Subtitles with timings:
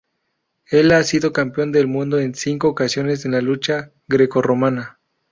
[0.71, 4.99] Él ha sido campeón del mundo en cinco ocasiones en la lucha greco-romana.